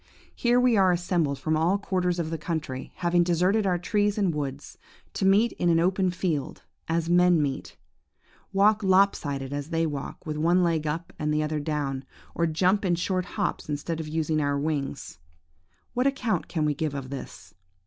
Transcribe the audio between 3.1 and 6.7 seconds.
deserted our trees and woods, to meet in an open field,